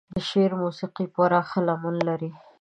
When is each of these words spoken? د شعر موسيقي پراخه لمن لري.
د 0.13 0.15
شعر 0.29 0.51
موسيقي 0.63 1.05
پراخه 1.15 1.59
لمن 1.67 1.95
لري. 2.07 2.31